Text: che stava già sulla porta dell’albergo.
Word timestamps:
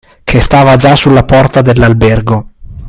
che 0.23 0.39
stava 0.39 0.77
già 0.77 0.95
sulla 0.95 1.23
porta 1.25 1.61
dell’albergo. 1.61 2.49